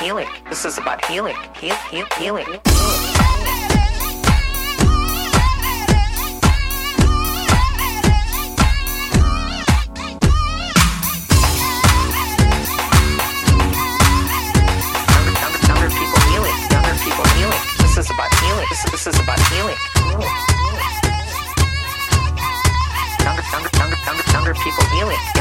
[0.00, 0.28] Healing.
[0.48, 1.36] This is about healing.
[1.60, 3.09] Heal, heal, healing.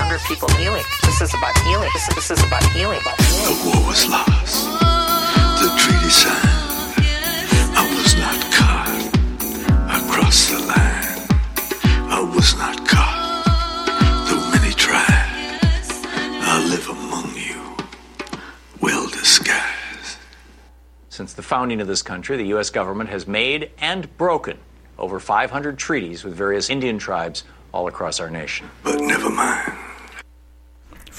[0.10, 0.84] Younger people healing.
[1.04, 1.88] This is about healing.
[1.94, 3.00] This, this is about healing.
[3.04, 4.66] The war was lost.
[5.62, 6.50] The treaty signed.
[7.78, 8.90] I was not caught.
[9.88, 12.10] I crossed the line.
[12.10, 13.46] I was not caught.
[14.28, 15.06] Though many tried,
[16.42, 17.78] I live among you,
[18.82, 20.18] well disguised.
[21.10, 22.72] Since the founding of this country, the U.S.
[22.72, 24.58] government has made and broken
[24.98, 28.72] over 500 treaties with various Indian tribes all across our nation.
[28.82, 29.79] But never mind.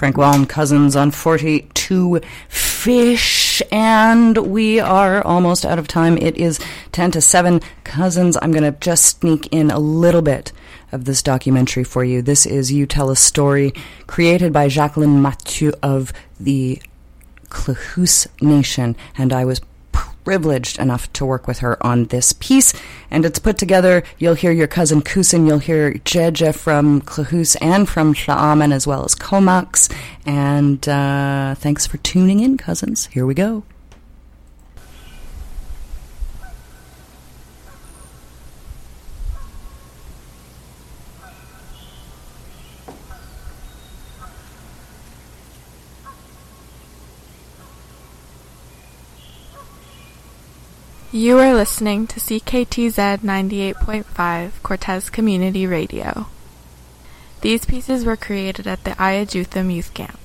[0.01, 6.16] Frank Waln, Cousins on 42 Fish, and we are almost out of time.
[6.16, 6.59] It is
[6.92, 7.61] 10 to 7.
[7.84, 10.53] Cousins, I'm going to just sneak in a little bit
[10.90, 12.22] of this documentary for you.
[12.22, 13.74] This is You Tell a Story,
[14.07, 16.80] created by Jacqueline Mathieu of the
[17.51, 19.61] Klahoose Nation, and I was
[20.24, 22.72] privileged enough to work with her on this piece.
[23.10, 24.02] And it's put together.
[24.18, 29.04] You'll hear your cousin Kusin, you'll hear Jeje from Klahoose and from Tla'amin, as well
[29.04, 29.92] as Comox.
[30.26, 33.06] And uh, thanks for tuning in, cousins.
[33.06, 33.64] Here we go.
[51.12, 56.28] You are listening to CKTZ 98.5 Cortes Community Radio.
[57.40, 60.20] These pieces were created at the Ayajutham Youth Camp.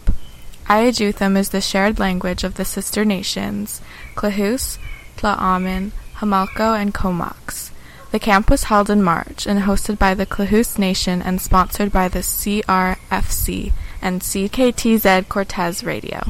[0.68, 3.82] Ayajutham is the shared language of the sister nations
[4.14, 4.78] Klahoose,
[5.18, 7.72] Tla'amin, Homalco, and Comox.
[8.12, 12.10] The camp was held in March and hosted by the Klahoose Nation and sponsored by
[12.10, 13.74] the CRFC
[14.04, 16.22] and CKTZ Cortes Radio.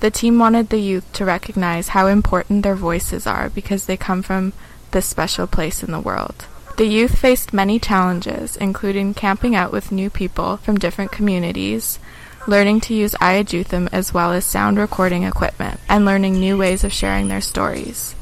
[0.00, 4.22] The team wanted the youth to recognize how important their voices are because they come
[4.22, 4.54] from
[4.92, 6.46] this special place in the world.
[6.78, 11.98] The youth faced many challenges, including camping out with new people from different communities,
[12.46, 16.92] learning to use Ayajutham as well as sound recording equipment, and learning new ways of
[16.92, 18.14] sharing their stories.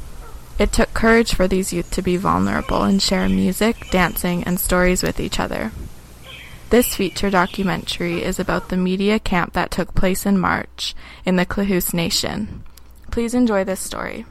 [0.58, 5.04] It took courage for these youth to be vulnerable and share music, dancing, and stories
[5.04, 5.70] with each other.
[6.70, 10.94] This feature documentary is about the media camp that took place in March
[11.24, 12.62] in the Klahoose Nation.
[13.10, 14.26] Please enjoy this story.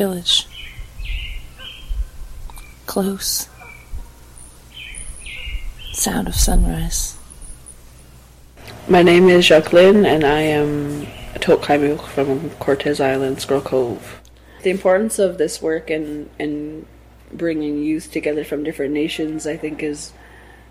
[0.00, 0.48] Village.
[2.86, 3.50] Close.
[5.92, 7.18] Sound of sunrise.
[8.88, 14.22] My name is Jacqueline, and I am a Tok from Cortes Island, Squirrel Cove.
[14.62, 16.86] The importance of this work and and
[17.30, 20.14] bringing youth together from different nations, I think, is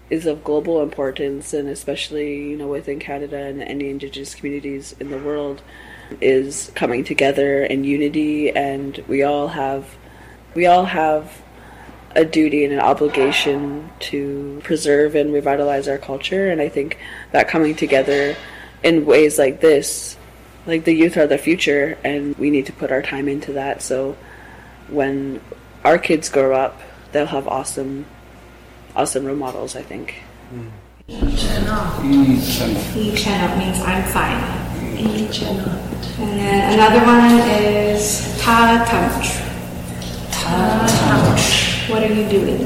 [0.10, 5.12] is of global importance, and especially you know within Canada and any Indigenous communities in
[5.12, 5.62] the world,
[6.22, 9.95] is coming together in unity, and we all have
[10.55, 11.41] we all have
[12.16, 16.97] a duty and an obligation to preserve and revitalize our culture, and I think
[17.32, 18.36] that coming together
[18.84, 20.18] in ways like this,
[20.66, 23.82] like the youth are the future, and we need to put our time into that.
[23.82, 24.18] So
[24.88, 25.41] when
[25.86, 26.82] our kids grow up,
[27.12, 28.05] they'll have awesome,
[28.95, 29.76] awesome role models.
[29.76, 30.24] I think.
[31.07, 32.03] Ichanot
[33.57, 35.89] means I'm fine.
[36.20, 39.39] And then another one is ta tamch.
[40.32, 41.89] Ta tamch.
[41.89, 42.64] What are you doing?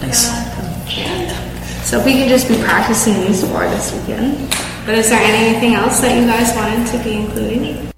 [0.00, 0.52] Nice.
[1.88, 4.48] So if we could just be practicing these four this weekend.
[4.86, 7.92] But is there anything else that you guys wanted to be including?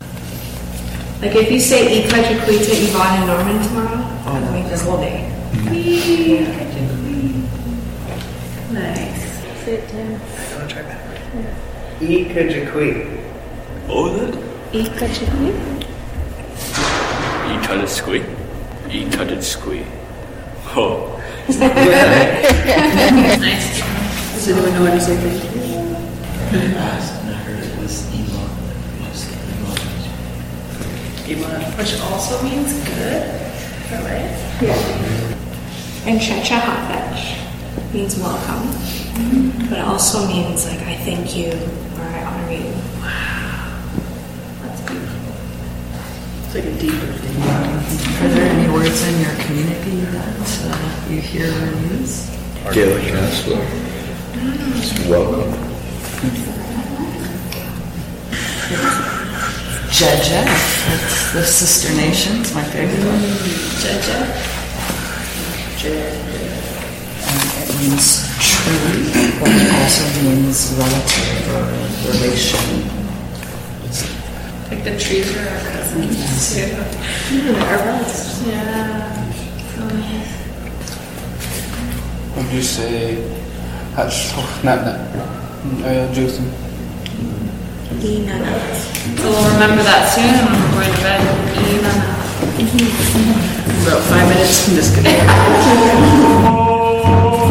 [1.22, 4.52] Like if you say Ikajikui to Yvonne and Norman tomorrow, oh, no.
[4.52, 5.30] make this whole day.
[8.72, 9.64] Nice.
[9.64, 10.20] Sit down.
[12.00, 12.92] Ikajikui.
[13.05, 13.24] What was
[13.89, 14.35] it?
[14.72, 15.53] Ikajikui?
[17.51, 18.24] You cut it squeak.
[18.89, 19.87] You cut it squeak.
[20.76, 21.20] Oh.
[21.49, 23.41] Is that good?
[23.41, 23.82] Nice.
[24.35, 25.55] Does anyone know how to say thank you?
[31.76, 33.22] Which also means good
[33.89, 34.62] for life.
[34.62, 36.07] Yeah.
[36.07, 37.20] And Checha Hafetch
[37.93, 38.24] means mm-hmm.
[38.24, 39.68] welcome.
[39.68, 41.53] But it also means like I thank you
[41.97, 42.72] or I honor you.
[43.01, 43.70] Wow.
[44.62, 45.32] That's beautiful.
[46.39, 47.42] It's like a deeper thing.
[47.42, 50.38] Are there any words in your community that
[50.70, 52.30] uh, you hear or use?
[52.72, 53.59] Gaelic counselor.
[55.11, 55.50] Welcome.
[59.90, 60.44] Jeje.
[60.94, 63.18] That's the sister nations, my favorite one.
[63.82, 64.14] Jeje.
[67.26, 71.64] And it means true, but it also means relative or
[72.12, 73.03] relation.
[74.75, 76.75] Like the trees are our cousins too.
[76.75, 78.43] Our relatives.
[78.45, 79.22] Yeah.
[79.70, 80.35] So nice.
[82.37, 83.14] Would you say
[83.95, 86.47] that's not that uh, Jason?
[88.03, 88.51] Inana.
[89.16, 91.22] So we'll remember that soon when we're going to bed.
[93.87, 94.68] About five minutes.
[94.68, 94.95] I'm just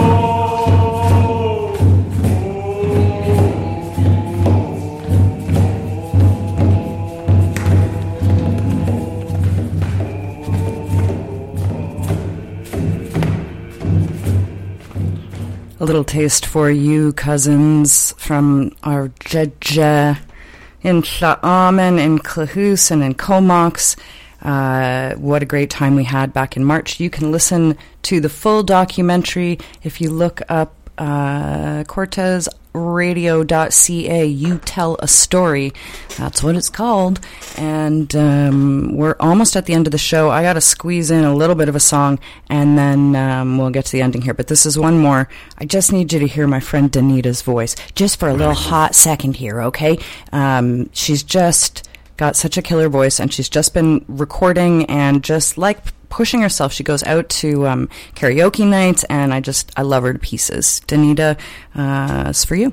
[15.83, 20.17] A little taste for you, cousins, from our Jeje
[20.81, 23.97] in Tla'amin, in Klahoose, and in Comox.
[24.41, 27.01] Uh, what a great time we had back in March.
[27.01, 31.83] You can listen to the full documentary if you look up uh,
[32.73, 34.25] cortesradio.ca.
[34.25, 35.73] You tell a story.
[36.17, 37.19] That's what it's called.
[37.57, 40.29] And um, we're almost at the end of the show.
[40.29, 42.19] I got to squeeze in a little bit of a song
[42.49, 44.33] and then um, we'll get to the ending here.
[44.33, 45.29] But this is one more.
[45.57, 48.95] I just need you to hear my friend Danita's voice just for a little hot
[48.95, 49.97] second here, okay?
[50.31, 55.57] Um, she's just got such a killer voice and she's just been recording and just
[55.57, 55.79] like
[56.13, 56.71] pushing herself.
[56.71, 60.81] She goes out to um, karaoke nights, and I just I love her to pieces.
[60.87, 61.39] Danita,
[61.73, 62.71] uh, it's for you.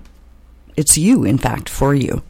[0.76, 2.22] It's you, in fact, for you.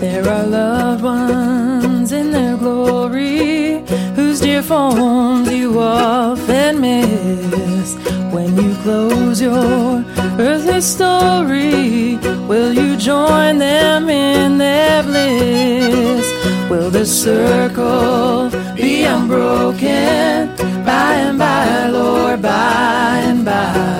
[0.00, 3.84] There are loved ones in their glory
[4.16, 7.94] whose dear forms you often miss.
[8.32, 10.02] When you close your
[10.38, 12.16] earthly story,
[12.46, 16.26] will you join them in their bliss?
[16.70, 23.98] Will the circle be unbroken by and by, Lord, by and by?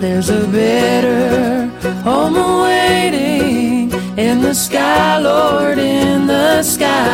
[0.00, 1.66] There's a better
[2.02, 7.06] home awaiting in the sky, Lord, in the sky.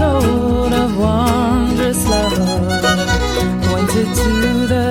[0.00, 2.32] Told of wondrous love,
[3.68, 4.30] pointed to
[4.72, 4.88] the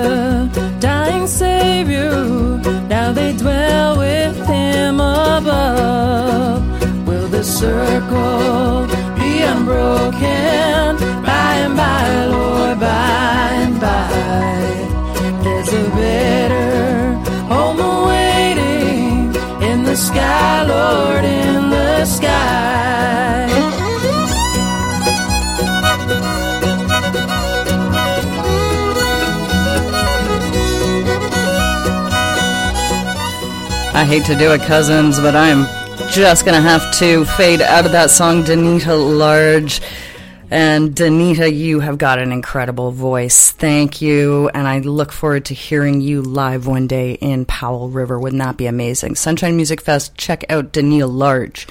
[0.80, 2.12] dying Savior.
[2.95, 6.62] Now they dwell with Him above.
[7.07, 8.86] Will the circle
[9.20, 10.86] be unbroken
[11.30, 14.10] by and by, Lord, by and by?
[15.43, 16.70] There's a better
[17.51, 19.34] home awaiting
[19.70, 22.89] in the sky, Lord, in the sky.
[34.00, 35.66] I hate to do it, cousins, but I'm
[36.14, 39.82] just gonna have to fade out of that song, Danita Large.
[40.50, 43.52] And Danita, you have got an incredible voice.
[43.52, 44.47] Thank you.
[44.54, 48.18] And I look forward to hearing you live one day in Powell River.
[48.18, 49.16] Wouldn't that be amazing?
[49.16, 51.68] Sunshine Music Fest, check out Danita Large.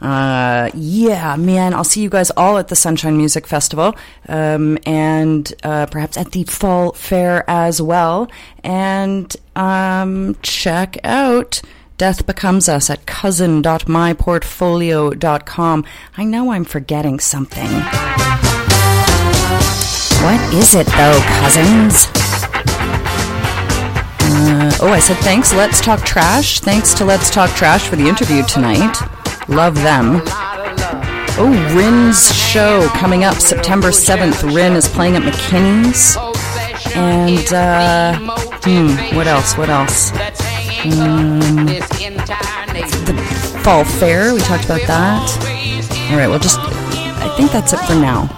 [0.00, 3.94] Uh, yeah, man, I'll see you guys all at the Sunshine Music Festival,
[4.28, 8.30] um, and, uh, perhaps at the Fall Fair as well.
[8.64, 11.60] And, um, check out
[11.98, 15.84] Death Becomes Us at cousin.myportfolio.com.
[16.16, 17.68] I know I'm forgetting something.
[20.22, 22.06] What is it though, cousins?
[24.32, 26.60] Uh, oh, I said thanks, Let's Talk Trash.
[26.60, 28.96] Thanks to Let's Talk Trash for the interview tonight.
[29.50, 30.22] Love them.
[31.36, 34.54] Oh, Rin's show coming up September 7th.
[34.54, 36.16] Rin is playing at McKinney's.
[36.94, 38.16] And, uh,
[38.62, 39.58] hmm, what else?
[39.58, 40.12] What else?
[40.84, 46.08] Um, the Fall Fair, we talked about that.
[46.12, 48.28] All right, well, just, I think that's it for now.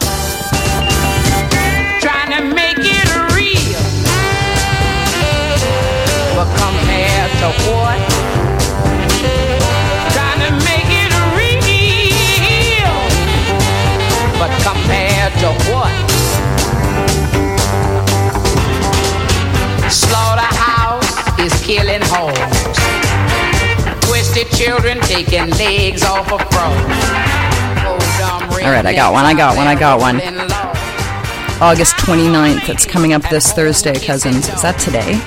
[21.72, 22.36] Killing hoes.
[24.04, 26.82] Twisted children taking legs off of frogs.
[28.62, 30.20] All right, I got one, I got one, I got one.
[31.62, 34.48] August 29th, it's coming up this Thursday, cousins.
[34.50, 35.18] Is that today?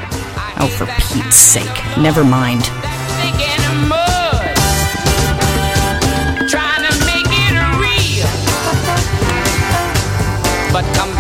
[0.60, 1.66] Oh, for Pete's sake.
[1.98, 2.64] Never mind.
[6.48, 8.30] Trying to make it real.
[10.72, 11.15] But compared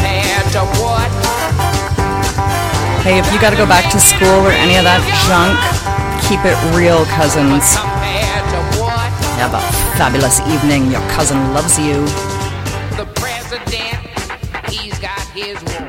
[3.05, 4.97] Hey, if you gotta go back to school or any of that
[5.29, 5.53] junk,
[6.25, 7.77] keep it real, cousins.
[9.37, 9.61] Have a
[9.95, 10.89] fabulous evening.
[10.89, 12.01] Your cousin loves you.
[12.97, 14.01] The president,
[14.73, 15.85] he's got his war.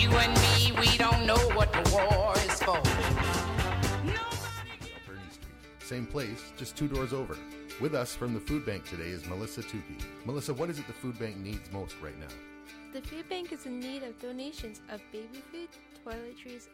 [0.00, 2.80] You and me, we don't know what the war is for.
[5.84, 7.36] Same place, just two doors over.
[7.82, 10.00] With us from the food bank today is Melissa Tukey.
[10.24, 12.32] Melissa, what is it the food bank needs most right now?
[12.94, 15.68] The food bank is in need of donations of baby food,
[16.04, 16.68] toiletries,